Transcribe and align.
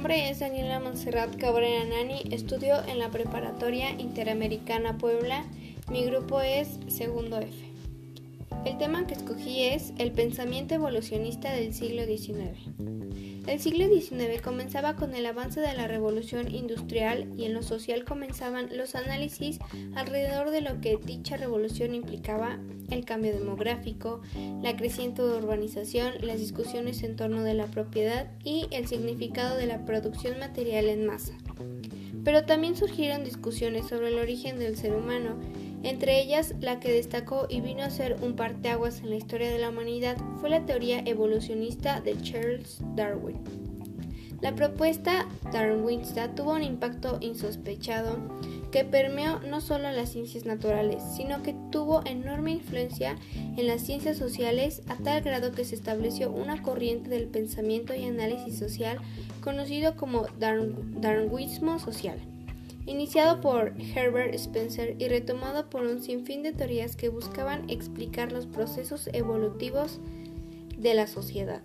nombre 0.00 0.30
es 0.30 0.38
Daniela 0.38 0.80
Montserrat 0.80 1.36
Cabrera 1.36 1.84
Nani, 1.84 2.22
estudio 2.30 2.82
en 2.88 2.98
la 2.98 3.10
Preparatoria 3.10 3.90
Interamericana 4.00 4.96
Puebla. 4.96 5.44
Mi 5.90 6.06
grupo 6.06 6.40
es 6.40 6.78
Segundo 6.88 7.38
F. 7.38 7.69
El 8.64 8.76
tema 8.78 9.06
que 9.06 9.14
escogí 9.14 9.62
es 9.62 9.92
el 9.98 10.12
pensamiento 10.12 10.74
evolucionista 10.74 11.52
del 11.52 11.72
siglo 11.72 12.04
XIX. 12.04 12.58
El 13.46 13.58
siglo 13.58 13.88
XIX 13.88 14.40
comenzaba 14.42 14.96
con 14.96 15.14
el 15.14 15.26
avance 15.26 15.60
de 15.60 15.74
la 15.74 15.88
revolución 15.88 16.54
industrial 16.54 17.26
y 17.36 17.46
en 17.46 17.54
lo 17.54 17.62
social 17.62 18.04
comenzaban 18.04 18.68
los 18.76 18.94
análisis 18.94 19.58
alrededor 19.94 20.50
de 20.50 20.60
lo 20.60 20.80
que 20.80 20.98
dicha 20.98 21.36
revolución 21.36 21.94
implicaba, 21.94 22.60
el 22.90 23.04
cambio 23.04 23.32
demográfico, 23.32 24.20
la 24.62 24.76
creciente 24.76 25.22
urbanización, 25.22 26.14
las 26.20 26.38
discusiones 26.38 27.02
en 27.02 27.16
torno 27.16 27.42
de 27.42 27.54
la 27.54 27.66
propiedad 27.66 28.30
y 28.44 28.68
el 28.70 28.86
significado 28.86 29.56
de 29.56 29.66
la 29.66 29.84
producción 29.84 30.38
material 30.38 30.88
en 30.88 31.06
masa. 31.06 31.32
Pero 32.24 32.44
también 32.44 32.76
surgieron 32.76 33.24
discusiones 33.24 33.88
sobre 33.88 34.08
el 34.08 34.18
origen 34.18 34.58
del 34.58 34.76
ser 34.76 34.94
humano, 34.94 35.36
entre 35.82 36.20
ellas 36.20 36.54
la 36.60 36.80
que 36.80 36.92
destacó 36.92 37.46
y 37.48 37.60
vino 37.60 37.82
a 37.82 37.90
ser 37.90 38.16
un 38.22 38.36
parteaguas 38.36 39.00
en 39.00 39.10
la 39.10 39.16
historia 39.16 39.50
de 39.50 39.58
la 39.58 39.70
humanidad 39.70 40.16
fue 40.40 40.50
la 40.50 40.66
teoría 40.66 41.00
evolucionista 41.00 42.00
de 42.00 42.20
Charles 42.20 42.78
Darwin. 42.94 43.38
La 44.40 44.54
propuesta 44.54 45.26
darwinista 45.52 46.34
tuvo 46.34 46.52
un 46.52 46.62
impacto 46.62 47.18
insospechado 47.20 48.16
que 48.72 48.84
permeó 48.84 49.40
no 49.40 49.60
solo 49.60 49.90
las 49.90 50.10
ciencias 50.10 50.46
naturales, 50.46 51.02
sino 51.14 51.42
que 51.42 51.54
tuvo 51.70 52.02
enorme 52.06 52.52
influencia 52.52 53.16
en 53.34 53.66
las 53.66 53.82
ciencias 53.82 54.16
sociales 54.16 54.82
a 54.88 54.96
tal 54.96 55.20
grado 55.20 55.52
que 55.52 55.66
se 55.66 55.74
estableció 55.74 56.30
una 56.30 56.62
corriente 56.62 57.10
del 57.10 57.26
pensamiento 57.26 57.94
y 57.94 58.04
análisis 58.04 58.58
social 58.58 58.98
conocido 59.42 59.94
como 59.96 60.26
darwinismo 60.38 61.78
social 61.78 62.18
iniciado 62.86 63.40
por 63.40 63.74
Herbert 63.78 64.34
Spencer 64.34 64.96
y 64.98 65.08
retomado 65.08 65.70
por 65.70 65.82
un 65.82 66.02
sinfín 66.02 66.42
de 66.42 66.52
teorías 66.52 66.96
que 66.96 67.08
buscaban 67.08 67.68
explicar 67.68 68.32
los 68.32 68.46
procesos 68.46 69.08
evolutivos 69.12 70.00
de 70.76 70.94
la 70.94 71.06
sociedad. 71.06 71.62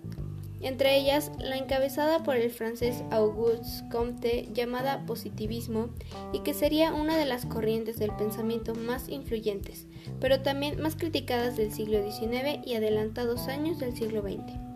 Entre 0.61 0.97
ellas, 0.97 1.31
la 1.38 1.57
encabezada 1.57 2.23
por 2.23 2.38
el 2.38 2.49
francés 2.49 3.03
Auguste 3.11 3.88
Comte 3.91 4.49
llamada 4.53 5.05
positivismo 5.05 5.89
y 6.33 6.39
que 6.39 6.53
sería 6.53 6.94
una 6.94 7.17
de 7.17 7.25
las 7.25 7.45
corrientes 7.45 8.00
del 8.00 8.11
pensamiento 8.16 8.73
más 8.73 9.09
influyentes, 9.09 9.85
pero 10.19 10.41
también 10.41 10.81
más 10.81 10.95
criticadas 10.95 11.55
del 11.55 11.72
siglo 11.72 12.00
XIX 12.02 12.66
y 12.66 12.73
adelantados 12.73 13.47
años 13.47 13.79
del 13.79 13.95
siglo 13.95 14.22
XX. 14.22 14.74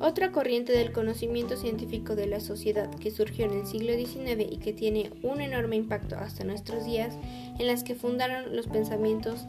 Otra 0.00 0.32
corriente 0.32 0.72
del 0.72 0.92
conocimiento 0.92 1.58
científico 1.58 2.16
de 2.16 2.26
la 2.26 2.40
sociedad 2.40 2.88
que 2.94 3.10
surgió 3.10 3.44
en 3.44 3.52
el 3.52 3.66
siglo 3.66 3.92
XIX 3.92 4.50
y 4.50 4.56
que 4.56 4.72
tiene 4.72 5.10
un 5.22 5.42
enorme 5.42 5.76
impacto 5.76 6.16
hasta 6.16 6.42
nuestros 6.42 6.86
días, 6.86 7.14
en 7.58 7.66
las 7.66 7.84
que 7.84 7.94
fundaron 7.94 8.56
los 8.56 8.66
pensamientos 8.66 9.44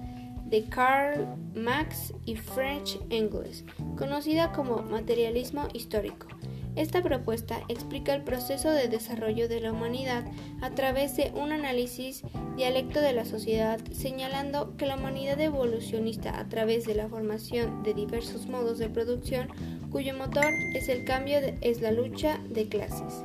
de 0.45 0.65
Karl 0.65 1.25
Marx 1.55 2.13
y 2.25 2.35
French 2.35 2.99
Engels, 3.09 3.63
conocida 3.97 4.51
como 4.51 4.81
materialismo 4.81 5.69
histórico. 5.73 6.27
Esta 6.75 7.03
propuesta 7.03 7.61
explica 7.67 8.13
el 8.13 8.23
proceso 8.23 8.69
de 8.69 8.87
desarrollo 8.87 9.49
de 9.49 9.59
la 9.59 9.73
humanidad 9.73 10.23
a 10.61 10.69
través 10.69 11.17
de 11.17 11.31
un 11.35 11.51
análisis 11.51 12.23
dialecto 12.55 13.01
de 13.01 13.11
la 13.11 13.25
sociedad, 13.25 13.79
señalando 13.91 14.77
que 14.77 14.85
la 14.85 14.95
humanidad 14.95 15.39
evolucionista 15.39 16.39
a 16.39 16.47
través 16.47 16.85
de 16.85 16.95
la 16.95 17.09
formación 17.09 17.83
de 17.83 17.93
diversos 17.93 18.47
modos 18.47 18.79
de 18.79 18.89
producción, 18.89 19.49
cuyo 19.89 20.15
motor 20.15 20.47
es 20.73 20.87
el 20.87 21.03
cambio, 21.03 21.39
es 21.59 21.81
la 21.81 21.91
lucha 21.91 22.39
de 22.49 22.67
clases. 22.69 23.23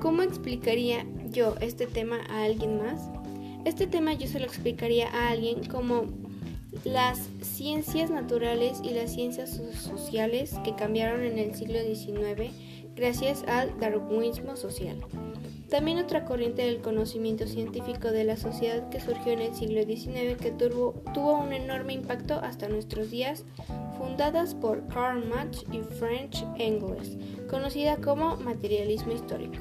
¿Cómo 0.00 0.22
explicaría 0.22 1.06
yo 1.30 1.54
este 1.60 1.86
tema 1.86 2.18
a 2.28 2.44
alguien 2.44 2.78
más? 2.78 3.08
Este 3.64 3.86
tema 3.86 4.12
yo 4.12 4.26
se 4.26 4.40
lo 4.40 4.46
explicaría 4.46 5.08
a 5.08 5.30
alguien 5.30 5.64
como 5.64 6.23
las 6.82 7.28
ciencias 7.42 8.10
naturales 8.10 8.80
y 8.82 8.90
las 8.90 9.12
ciencias 9.12 9.60
sociales 9.78 10.54
que 10.64 10.74
cambiaron 10.74 11.22
en 11.22 11.38
el 11.38 11.54
siglo 11.54 11.78
XIX 11.80 12.52
gracias 12.96 13.44
al 13.44 13.78
darwinismo 13.78 14.56
social. 14.56 15.00
También 15.68 15.98
otra 15.98 16.24
corriente 16.24 16.62
del 16.62 16.80
conocimiento 16.80 17.46
científico 17.46 18.12
de 18.12 18.24
la 18.24 18.36
sociedad 18.36 18.88
que 18.90 19.00
surgió 19.00 19.32
en 19.32 19.40
el 19.40 19.54
siglo 19.54 19.82
XIX 19.82 20.40
que 20.40 20.52
tuvo, 20.52 20.94
un 21.38 21.52
enorme 21.52 21.94
impacto 21.94 22.34
hasta 22.34 22.68
nuestros 22.68 23.10
días, 23.10 23.44
fundadas 23.98 24.54
por 24.54 24.86
Karl 24.88 25.26
Marx 25.26 25.64
y 25.72 25.80
French 25.80 26.44
Engels, 26.58 27.16
conocida 27.48 27.96
como 27.96 28.36
materialismo 28.36 29.12
histórico. 29.12 29.58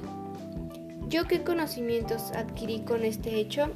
¿Yo 1.08 1.26
qué 1.26 1.44
conocimientos 1.44 2.32
adquirí 2.32 2.82
con 2.82 3.06
este 3.06 3.40
hecho? 3.40 3.70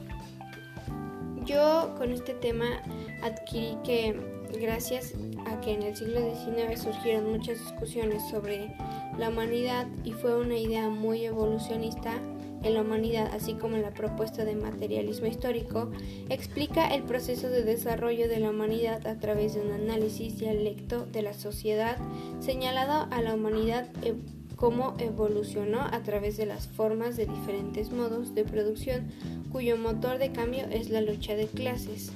Yo 1.48 1.96
con 1.98 2.12
este 2.12 2.34
tema 2.34 2.84
adquirí 3.24 3.78
que 3.86 4.20
gracias 4.60 5.14
a 5.46 5.62
que 5.62 5.74
en 5.76 5.82
el 5.82 5.96
siglo 5.96 6.20
XIX 6.20 6.82
surgieron 6.82 7.32
muchas 7.32 7.58
discusiones 7.60 8.22
sobre 8.30 8.76
la 9.18 9.30
humanidad 9.30 9.88
y 10.04 10.12
fue 10.12 10.38
una 10.38 10.58
idea 10.58 10.90
muy 10.90 11.24
evolucionista 11.24 12.16
en 12.64 12.74
la 12.74 12.82
humanidad, 12.82 13.30
así 13.34 13.54
como 13.54 13.78
la 13.78 13.94
propuesta 13.94 14.44
de 14.44 14.56
materialismo 14.56 15.28
histórico, 15.28 15.90
explica 16.28 16.94
el 16.94 17.04
proceso 17.04 17.48
de 17.48 17.64
desarrollo 17.64 18.28
de 18.28 18.40
la 18.40 18.50
humanidad 18.50 19.08
a 19.08 19.18
través 19.18 19.54
de 19.54 19.62
un 19.62 19.72
análisis 19.72 20.40
dialecto 20.40 21.06
de 21.06 21.22
la 21.22 21.34
sociedad, 21.34 21.98
señalado 22.42 23.08
a 23.10 23.22
la 23.22 23.36
humanidad 23.36 23.88
e 24.04 24.16
cómo 24.58 24.96
evolucionó 24.98 25.82
a 25.82 26.02
través 26.04 26.36
de 26.36 26.48
las 26.48 26.68
formas 26.68 27.16
de 27.16 27.28
diferentes 27.28 27.92
modos 27.92 28.36
de 28.36 28.44
producción, 28.44 29.08
cuyo 29.52 29.78
motor 29.78 30.18
de 30.18 30.32
cambio 30.32 30.66
es 30.70 30.90
la 30.90 31.00
lucha 31.00 31.36
de 31.36 31.48
clases. 31.48 32.12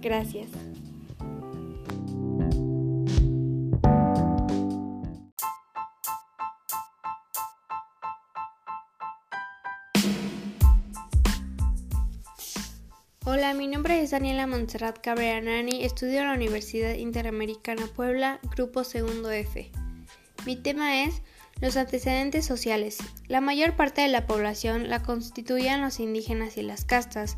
Gracias. 0.00 0.48
Hola, 13.24 13.54
mi 13.54 13.66
nombre 13.66 14.02
es 14.02 14.10
Daniela 14.10 14.46
Montserrat 14.46 14.98
Cabrera 15.00 15.40
Nani, 15.40 15.84
estudio 15.84 16.20
en 16.20 16.26
la 16.26 16.34
Universidad 16.34 16.94
Interamericana 16.94 17.86
Puebla, 17.94 18.40
Grupo 18.54 18.84
Segundo 18.84 19.30
F. 19.30 19.70
Mi 20.46 20.56
tema 20.56 21.02
es 21.02 21.20
los 21.60 21.76
antecedentes 21.76 22.46
sociales. 22.46 22.98
La 23.28 23.40
mayor 23.40 23.76
parte 23.76 24.00
de 24.00 24.08
la 24.08 24.26
población 24.26 24.88
la 24.88 25.02
constituían 25.02 25.82
los 25.82 26.00
indígenas 26.00 26.56
y 26.56 26.62
las 26.62 26.84
castas. 26.84 27.36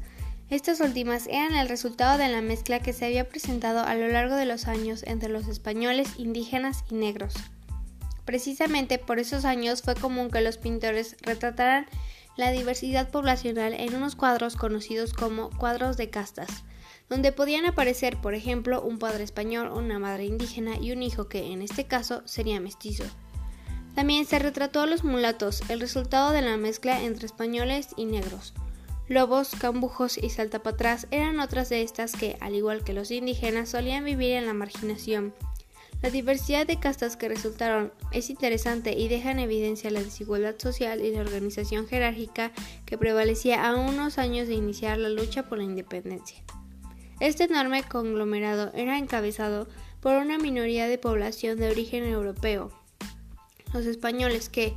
Estas 0.51 0.81
últimas 0.81 1.27
eran 1.27 1.55
el 1.55 1.69
resultado 1.69 2.19
de 2.19 2.29
la 2.29 2.43
mezcla 2.43 2.81
que 2.81 2.93
se 2.93 3.07
había 3.07 3.29
presentado 3.29 3.81
a 3.81 3.95
lo 3.95 4.07
largo 4.09 4.37
de 4.37 4.47
los 4.47 4.69
años 4.69 5.03
entre 5.05 5.31
los 5.31 5.49
españoles, 5.49 6.11
indígenas 6.19 6.85
y 6.91 6.95
negros. 6.95 7.35
Precisamente 8.25 8.99
por 8.99 9.19
esos 9.19 9.45
años 9.45 9.83
fue 9.83 9.97
común 9.97 10.31
que 10.31 10.41
los 10.41 10.59
pintores 10.59 11.17
retrataran 11.23 11.87
la 12.37 12.53
diversidad 12.53 13.11
poblacional 13.11 13.75
en 13.75 13.95
unos 13.95 14.15
cuadros 14.15 14.57
conocidos 14.57 15.13
como 15.13 15.51
cuadros 15.51 15.97
de 15.97 16.11
castas, 16.11 16.65
donde 17.13 17.31
podían 17.31 17.67
aparecer, 17.67 18.17
por 18.17 18.33
ejemplo, 18.33 18.81
un 18.81 18.99
padre 18.99 19.23
español, 19.23 19.71
una 19.71 19.99
madre 19.99 20.25
indígena 20.25 20.79
y 20.81 20.93
un 20.93 21.03
hijo 21.03 21.29
que, 21.29 21.53
en 21.53 21.61
este 21.61 21.85
caso, 21.85 22.23
sería 22.25 22.59
mestizo. 22.59 23.05
También 23.95 24.25
se 24.25 24.39
retrató 24.39 24.81
a 24.81 24.87
los 24.87 25.05
mulatos, 25.05 25.61
el 25.69 25.81
resultado 25.81 26.31
de 26.31 26.41
la 26.41 26.57
mezcla 26.57 27.03
entre 27.03 27.27
españoles 27.27 27.89
y 27.99 28.07
negros. 28.07 28.55
Lobos, 29.09 29.51
cambujos 29.61 30.17
y 30.17 30.31
saltapatrás 30.31 31.07
eran 31.11 31.39
otras 31.39 31.69
de 31.69 31.83
estas 31.83 32.13
que, 32.13 32.39
al 32.41 32.55
igual 32.55 32.83
que 32.83 32.95
los 32.95 33.11
indígenas, 33.11 33.69
solían 33.69 34.07
vivir 34.07 34.31
en 34.31 34.47
la 34.47 34.55
marginación. 34.55 35.35
La 36.01 36.09
diversidad 36.09 36.67
de 36.67 36.81
castas 36.81 37.19
que 37.19 37.29
resultaron 37.29 37.93
es 38.13 38.31
interesante 38.31 38.99
y 38.99 39.09
deja 39.09 39.33
en 39.33 39.39
evidencia 39.39 39.91
la 39.91 40.03
desigualdad 40.03 40.55
social 40.57 41.03
y 41.03 41.15
la 41.15 41.21
organización 41.21 41.87
jerárquica 41.87 42.53
que 42.87 42.97
prevalecía 42.97 43.69
a 43.69 43.77
unos 43.77 44.17
años 44.17 44.49
de 44.49 44.55
iniciar 44.55 44.97
la 44.97 45.11
lucha 45.11 45.43
por 45.43 45.59
la 45.59 45.65
independencia. 45.65 46.43
Este 47.23 47.45
enorme 47.45 47.85
conglomerado 47.85 48.73
era 48.75 48.99
encabezado 48.99 49.69
por 50.01 50.15
una 50.15 50.39
minoría 50.39 50.89
de 50.89 50.99
población 50.99 51.57
de 51.57 51.71
origen 51.71 52.03
europeo, 52.03 52.73
los 53.73 53.87
españoles 53.87 54.49
que, 54.49 54.75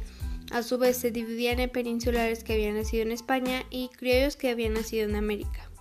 a 0.51 0.61
su 0.61 0.77
vez, 0.77 0.95
se 0.95 1.09
dividían 1.09 1.59
en 1.59 1.71
peninsulares 1.71 2.43
que 2.43 2.53
habían 2.53 2.75
nacido 2.75 3.01
en 3.01 3.11
España 3.11 3.63
y 3.71 3.89
criollos 3.89 4.35
que 4.35 4.51
habían 4.51 4.73
nacido 4.73 5.09
en 5.09 5.15
América. 5.15 5.71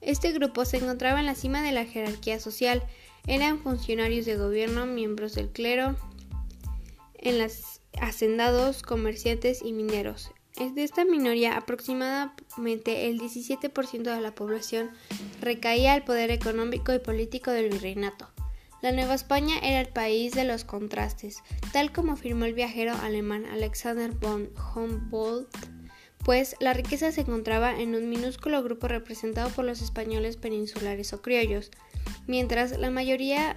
Este 0.00 0.32
grupo 0.32 0.64
se 0.64 0.78
encontraba 0.78 1.20
en 1.20 1.26
la 1.26 1.34
cima 1.34 1.62
de 1.62 1.72
la 1.72 1.84
jerarquía 1.84 2.40
social, 2.40 2.82
eran 3.26 3.58
funcionarios 3.58 4.24
de 4.24 4.38
gobierno, 4.38 4.86
miembros 4.86 5.34
del 5.34 5.50
clero, 5.50 5.96
en 7.12 7.46
hacendados, 8.00 8.80
comerciantes 8.80 9.60
y 9.62 9.74
mineros. 9.74 10.30
De 10.56 10.84
esta 10.84 11.04
minoría, 11.04 11.56
aproximadamente 11.56 13.08
el 13.08 13.20
17% 13.20 14.02
de 14.02 14.20
la 14.20 14.36
población 14.36 14.90
recaía 15.40 15.94
al 15.94 16.04
poder 16.04 16.30
económico 16.30 16.94
y 16.94 17.00
político 17.00 17.50
del 17.50 17.70
virreinato. 17.70 18.28
La 18.80 18.92
Nueva 18.92 19.14
España 19.14 19.58
era 19.62 19.80
el 19.80 19.88
país 19.88 20.32
de 20.32 20.44
los 20.44 20.64
contrastes, 20.64 21.42
tal 21.72 21.92
como 21.92 22.12
afirmó 22.12 22.44
el 22.44 22.54
viajero 22.54 22.94
alemán 23.02 23.46
Alexander 23.46 24.12
von 24.12 24.48
Humboldt, 24.74 25.48
pues 26.24 26.54
la 26.60 26.72
riqueza 26.72 27.10
se 27.10 27.22
encontraba 27.22 27.80
en 27.80 27.96
un 27.96 28.08
minúsculo 28.08 28.62
grupo 28.62 28.86
representado 28.86 29.50
por 29.50 29.64
los 29.64 29.82
españoles 29.82 30.36
peninsulares 30.36 31.12
o 31.12 31.20
criollos, 31.20 31.72
mientras 32.28 32.78
la 32.78 32.90
mayoría 32.90 33.56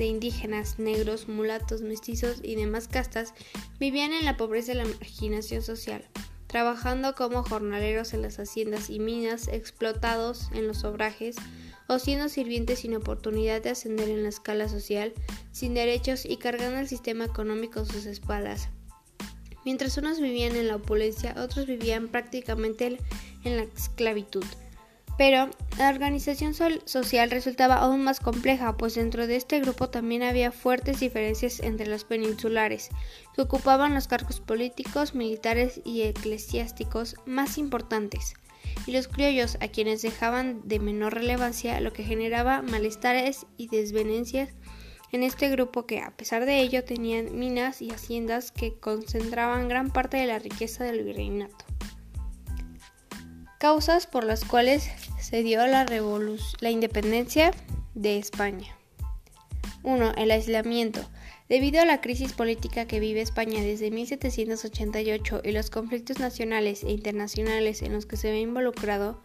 de 0.00 0.06
indígenas, 0.06 0.78
negros, 0.78 1.28
mulatos, 1.28 1.82
mestizos 1.82 2.38
y 2.42 2.56
demás 2.56 2.88
castas 2.88 3.34
vivían 3.78 4.14
en 4.14 4.24
la 4.24 4.38
pobreza 4.38 4.72
y 4.72 4.76
la 4.76 4.86
marginación 4.86 5.60
social, 5.60 6.08
trabajando 6.46 7.14
como 7.14 7.42
jornaleros 7.42 8.14
en 8.14 8.22
las 8.22 8.38
haciendas 8.38 8.88
y 8.88 8.98
minas, 8.98 9.46
explotados 9.48 10.48
en 10.54 10.66
los 10.66 10.84
obrajes 10.84 11.36
o 11.86 11.98
siendo 11.98 12.30
sirvientes 12.30 12.78
sin 12.78 12.94
oportunidad 12.94 13.60
de 13.60 13.70
ascender 13.70 14.08
en 14.08 14.22
la 14.22 14.30
escala 14.30 14.70
social, 14.70 15.12
sin 15.52 15.74
derechos 15.74 16.24
y 16.24 16.38
cargando 16.38 16.78
el 16.78 16.88
sistema 16.88 17.26
económico 17.26 17.80
en 17.80 17.86
sus 17.86 18.06
espaldas. 18.06 18.70
Mientras 19.66 19.98
unos 19.98 20.18
vivían 20.18 20.56
en 20.56 20.68
la 20.68 20.76
opulencia, 20.76 21.34
otros 21.36 21.66
vivían 21.66 22.08
prácticamente 22.08 22.96
en 23.44 23.56
la 23.58 23.64
esclavitud. 23.64 24.46
Pero 25.20 25.50
la 25.76 25.90
organización 25.90 26.54
social 26.86 27.30
resultaba 27.30 27.74
aún 27.74 28.02
más 28.02 28.20
compleja, 28.20 28.78
pues 28.78 28.94
dentro 28.94 29.26
de 29.26 29.36
este 29.36 29.60
grupo 29.60 29.90
también 29.90 30.22
había 30.22 30.50
fuertes 30.50 30.98
diferencias 30.98 31.60
entre 31.60 31.86
los 31.88 32.04
peninsulares, 32.04 32.88
que 33.34 33.42
ocupaban 33.42 33.92
los 33.92 34.08
cargos 34.08 34.40
políticos, 34.40 35.14
militares 35.14 35.82
y 35.84 36.04
eclesiásticos 36.04 37.16
más 37.26 37.58
importantes, 37.58 38.32
y 38.86 38.92
los 38.92 39.08
criollos, 39.08 39.58
a 39.60 39.68
quienes 39.68 40.00
dejaban 40.00 40.66
de 40.66 40.78
menor 40.78 41.12
relevancia, 41.12 41.78
lo 41.82 41.92
que 41.92 42.02
generaba 42.02 42.62
malestares 42.62 43.44
y 43.58 43.68
desvenencias 43.68 44.48
en 45.12 45.22
este 45.22 45.50
grupo 45.50 45.84
que, 45.84 46.00
a 46.00 46.16
pesar 46.16 46.46
de 46.46 46.60
ello, 46.60 46.82
tenían 46.82 47.38
minas 47.38 47.82
y 47.82 47.90
haciendas 47.90 48.52
que 48.52 48.78
concentraban 48.78 49.68
gran 49.68 49.90
parte 49.90 50.16
de 50.16 50.28
la 50.28 50.38
riqueza 50.38 50.84
del 50.84 51.04
virreinato. 51.04 51.66
Causas 53.58 54.06
por 54.06 54.24
las 54.24 54.46
cuales 54.46 54.90
se 55.30 55.44
dio 55.44 55.64
la, 55.68 55.86
la 56.60 56.70
independencia 56.70 57.52
de 57.94 58.18
España. 58.18 58.76
1. 59.84 60.14
El 60.16 60.32
aislamiento. 60.32 61.00
Debido 61.48 61.80
a 61.80 61.84
la 61.84 62.00
crisis 62.00 62.32
política 62.32 62.86
que 62.86 63.00
vive 63.00 63.20
España 63.20 63.62
desde 63.62 63.90
1788 63.90 65.42
y 65.44 65.52
los 65.52 65.70
conflictos 65.70 66.18
nacionales 66.18 66.82
e 66.82 66.90
internacionales 66.90 67.82
en 67.82 67.92
los 67.92 68.06
que 68.06 68.16
se 68.16 68.30
ve 68.30 68.40
involucrado, 68.40 69.22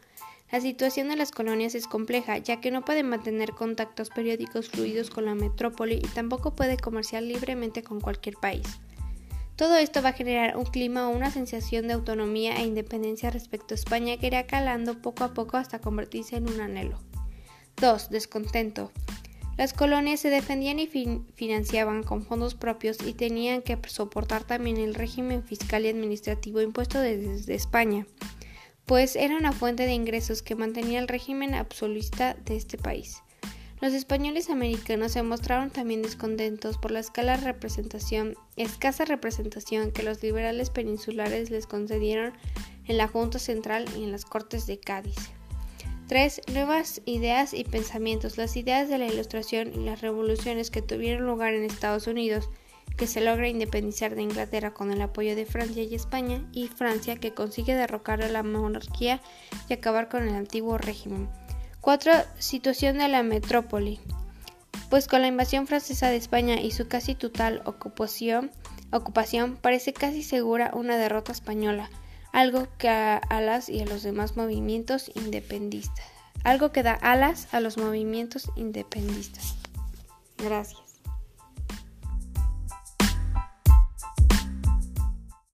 la 0.52 0.62
situación 0.62 1.10
de 1.10 1.16
las 1.16 1.32
colonias 1.32 1.74
es 1.74 1.88
compleja, 1.88 2.38
ya 2.38 2.62
que 2.62 2.72
no 2.72 2.86
pueden 2.86 3.10
mantener 3.10 3.52
contactos 3.52 4.10
periódicos 4.10 4.70
fluidos 4.70 5.10
con 5.10 5.26
la 5.26 5.34
metrópoli 5.34 5.96
y 5.96 6.08
tampoco 6.14 6.56
puede 6.56 6.78
comerciar 6.78 7.24
libremente 7.24 7.82
con 7.82 8.00
cualquier 8.00 8.36
país. 8.36 8.80
Todo 9.56 9.78
esto 9.78 10.02
va 10.02 10.10
a 10.10 10.14
generar 10.14 10.58
un 10.58 10.66
clima 10.66 11.08
o 11.08 11.16
una 11.16 11.32
sensación 11.32 11.88
de 11.88 11.94
autonomía 11.94 12.58
e 12.58 12.66
independencia 12.66 13.30
respecto 13.30 13.74
a 13.74 13.76
España 13.76 14.18
que 14.18 14.28
irá 14.28 14.46
calando 14.48 15.02
poco 15.02 15.24
a 15.24 15.34
poco 15.34 15.56
hasta 15.56 15.80
convertirse 15.80 16.36
en 16.36 16.50
un 16.50 16.60
anhelo. 16.60 17.00
2. 17.78 18.10
Descontento. 18.10 18.92
Las 19.58 19.72
colonias 19.72 20.20
se 20.20 20.30
defendían 20.30 20.80
y 20.80 20.88
financiaban 20.88 22.04
con 22.04 22.26
fondos 22.26 22.56
propios 22.56 22.98
y 23.06 23.14
tenían 23.14 23.62
que 23.62 23.80
soportar 23.88 24.44
también 24.44 24.76
el 24.76 24.94
régimen 24.94 25.44
fiscal 25.44 25.86
y 25.86 25.90
administrativo 25.90 26.60
impuesto 26.60 27.00
desde 27.00 27.56
España, 27.56 28.06
pues 28.86 29.16
era 29.16 29.38
una 29.38 29.54
fuente 29.54 29.86
de 29.86 29.94
ingresos 29.94 30.42
que 30.42 30.56
mantenía 30.56 31.00
el 31.00 31.08
régimen 31.08 31.56
absolutista 31.56 32.34
de 32.34 32.58
este 32.58 32.78
país. 32.78 33.24
Los 33.86 33.94
españoles 33.94 34.50
americanos 34.50 35.12
se 35.12 35.22
mostraron 35.22 35.70
también 35.70 36.02
descontentos 36.02 36.80
por 36.80 36.90
la 36.90 37.00
escala 37.00 37.38
representación, 37.38 38.36
escasa 38.56 39.06
representación 39.06 39.92
que 39.92 40.02
los 40.02 40.24
liberales 40.24 40.72
peninsulares 40.72 41.52
les 41.52 41.68
concedieron 41.68 42.34
en 42.88 42.98
la 42.98 43.08
Junta 43.08 43.38
Central 43.38 43.86
y 43.96 44.04
en 44.04 44.12
las 44.12 44.26
Cortes 44.26 44.66
de 44.66 44.80
Cádiz. 44.80 45.30
3. 46.08 46.42
Nuevas 46.52 47.04
ideas 47.06 47.54
y 47.54 47.64
pensamientos. 47.64 48.40
Las 48.40 48.58
ideas 48.58 48.90
de 48.90 48.98
la 48.98 49.06
Ilustración 49.06 49.72
y 49.76 49.86
las 49.86 50.02
revoluciones 50.02 50.72
que 50.72 50.82
tuvieron 50.82 51.28
lugar 51.28 51.54
en 51.54 51.64
Estados 51.64 52.08
Unidos, 52.08 52.50
que 52.98 53.06
se 53.06 53.22
logra 53.22 53.50
independizar 53.50 54.16
de 54.16 54.24
Inglaterra 54.24 54.74
con 54.74 54.92
el 54.92 55.02
apoyo 55.04 55.36
de 55.36 55.46
Francia 55.46 55.84
y 55.84 55.94
España, 55.94 56.44
y 56.52 56.70
Francia, 56.70 57.18
que 57.18 57.36
consigue 57.36 57.76
derrocar 57.76 58.24
a 58.24 58.30
la 58.30 58.42
monarquía 58.42 59.22
y 59.70 59.74
acabar 59.74 60.10
con 60.10 60.28
el 60.28 60.34
antiguo 60.34 60.80
régimen. 60.80 61.30
4. 61.86 62.14
Situación 62.40 62.98
de 62.98 63.08
la 63.08 63.22
metrópoli. 63.22 64.00
Pues 64.90 65.08
con 65.08 65.22
la 65.22 65.28
invasión 65.28 65.68
francesa 65.68 66.10
de 66.10 66.16
España 66.16 66.60
y 66.60 66.72
su 66.72 66.88
casi 66.88 67.14
total 67.14 67.62
ocupación, 67.64 68.50
parece 69.62 69.94
casi 69.94 70.24
segura 70.24 70.72
una 70.74 70.98
derrota 70.98 71.32
española, 71.32 71.92
algo 72.34 72.68
que 72.80 72.88
da 72.88 73.18
alas 73.18 73.70
y 73.70 73.82
a 73.82 73.86
los 73.86 74.02
demás 74.02 74.36
movimientos 74.36 75.12
independistas. 75.14 76.08
Algo 76.44 76.72
que 76.72 76.82
da 76.82 76.94
alas 76.94 77.54
a 77.54 77.60
los 77.60 77.78
movimientos 77.78 78.50
independistas. 78.56 79.54
Gracias. 80.40 80.85